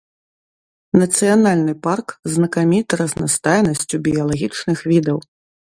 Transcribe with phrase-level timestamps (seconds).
[1.01, 2.07] Нацыянальны парк
[2.37, 5.17] знакаміты разнастайнасцю біялагічных відаў.